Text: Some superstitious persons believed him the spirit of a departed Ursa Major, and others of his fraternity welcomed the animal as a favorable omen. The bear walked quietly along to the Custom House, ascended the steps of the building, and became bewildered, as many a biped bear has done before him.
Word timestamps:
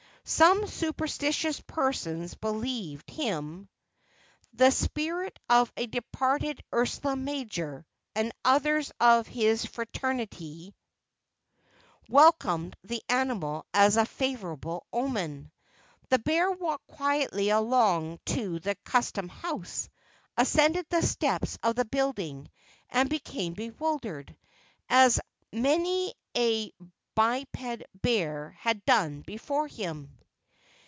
Some 0.23 0.67
superstitious 0.67 1.59
persons 1.61 2.35
believed 2.35 3.09
him 3.09 3.67
the 4.53 4.69
spirit 4.71 5.37
of 5.49 5.73
a 5.75 5.87
departed 5.87 6.63
Ursa 6.73 7.17
Major, 7.17 7.85
and 8.15 8.31
others 8.45 8.93
of 9.01 9.27
his 9.27 9.65
fraternity 9.65 10.73
welcomed 12.07 12.77
the 12.83 13.01
animal 13.09 13.65
as 13.73 13.97
a 13.97 14.05
favorable 14.05 14.85
omen. 14.93 15.51
The 16.09 16.19
bear 16.19 16.49
walked 16.51 16.87
quietly 16.87 17.49
along 17.49 18.19
to 18.27 18.59
the 18.59 18.75
Custom 18.85 19.27
House, 19.27 19.89
ascended 20.37 20.85
the 20.89 21.01
steps 21.05 21.57
of 21.61 21.75
the 21.75 21.83
building, 21.83 22.49
and 22.89 23.09
became 23.09 23.53
bewildered, 23.53 24.33
as 24.87 25.19
many 25.51 26.13
a 26.37 26.71
biped 27.15 27.83
bear 28.01 28.51
has 28.59 28.75
done 28.87 29.19
before 29.23 29.67
him. 29.67 30.17